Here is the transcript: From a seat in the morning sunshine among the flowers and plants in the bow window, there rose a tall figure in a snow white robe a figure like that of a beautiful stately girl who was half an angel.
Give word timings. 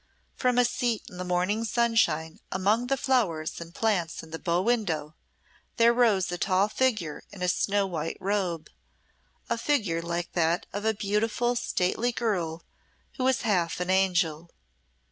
From 0.35 0.57
a 0.57 0.65
seat 0.65 1.03
in 1.11 1.17
the 1.17 1.23
morning 1.23 1.63
sunshine 1.63 2.39
among 2.51 2.87
the 2.87 2.97
flowers 2.97 3.61
and 3.61 3.71
plants 3.75 4.23
in 4.23 4.31
the 4.31 4.39
bow 4.39 4.63
window, 4.63 5.13
there 5.77 5.93
rose 5.93 6.31
a 6.31 6.39
tall 6.39 6.67
figure 6.69 7.21
in 7.31 7.43
a 7.43 7.47
snow 7.47 7.85
white 7.85 8.17
robe 8.19 8.71
a 9.47 9.59
figure 9.59 10.01
like 10.01 10.31
that 10.31 10.65
of 10.73 10.85
a 10.85 10.95
beautiful 10.95 11.55
stately 11.55 12.11
girl 12.11 12.63
who 13.17 13.23
was 13.25 13.41
half 13.41 13.79
an 13.79 13.91
angel. 13.91 14.49